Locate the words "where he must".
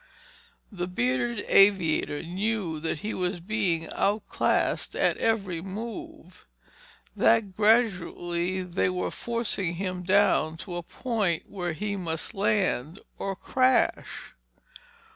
11.51-12.33